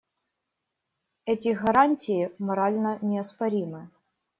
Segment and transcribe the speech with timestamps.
[1.25, 3.91] Эти гарантии морально неоспоримы.